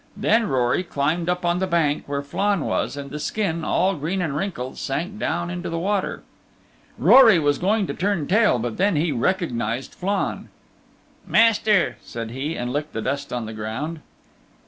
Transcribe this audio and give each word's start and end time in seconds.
Then 0.17 0.47
Rory 0.47 0.81
climbed 0.81 1.29
up 1.29 1.45
on 1.45 1.59
the 1.59 1.67
bank 1.67 2.05
where 2.07 2.23
Flann 2.23 2.61
was, 2.61 2.97
and 2.97 3.11
the 3.11 3.19
skin, 3.19 3.63
all 3.63 3.93
green 3.93 4.19
and 4.19 4.35
wrinkled, 4.35 4.79
sank 4.79 5.19
down 5.19 5.51
into 5.51 5.69
the 5.69 5.77
water. 5.77 6.23
Rory 6.97 7.37
was 7.37 7.59
going 7.59 7.85
to 7.85 7.93
turn 7.93 8.25
tail, 8.27 8.57
but 8.57 8.77
then 8.77 8.95
he 8.95 9.11
recognized 9.11 9.93
Flann. 9.93 10.49
"Master," 11.27 11.97
said 12.01 12.31
he, 12.31 12.55
and 12.55 12.69
he 12.69 12.73
licked 12.73 12.93
the 12.93 13.01
dust 13.03 13.31
on 13.31 13.45
the 13.45 13.53
ground. 13.53 13.99